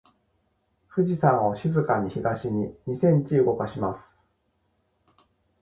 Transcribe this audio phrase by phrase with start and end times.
[0.87, 4.17] 富士山を静かに東に二センチ動かします。